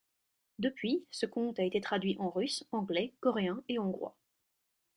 Depuis, 0.57 1.05
ce 1.11 1.27
conte 1.27 1.59
a 1.59 1.63
été 1.63 1.79
traduit 1.79 2.15
en 2.17 2.31
russe, 2.31 2.63
anglais, 2.71 3.13
coréen 3.19 3.61
et 3.69 3.77
hongrois. 3.77 4.17